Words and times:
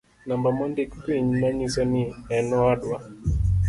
Namba 0.27 0.49
mondik 0.57 0.89
piny 1.05 1.27
manyiso 1.41 1.81
ni 1.91 2.03
en 2.35 2.47
owadwa 2.57 2.97